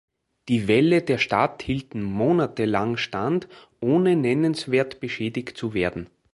[0.49, 3.47] Die Wälle der Stadt hielten monatelang stand,
[3.81, 6.09] ohne nennenswert beschädigt zu werden.